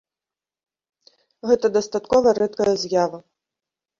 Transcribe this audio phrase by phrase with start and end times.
[1.51, 3.19] Гэта дастаткова рэдкая з'ява.